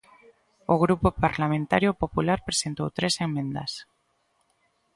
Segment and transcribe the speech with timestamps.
[0.73, 3.71] O Grupo Parlamentario Popular presentou tres emendas.